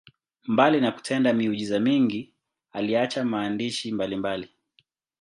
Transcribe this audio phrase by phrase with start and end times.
[0.47, 2.33] Mbali na kutenda miujiza mingi,
[2.71, 4.49] aliacha maandishi mbalimbali.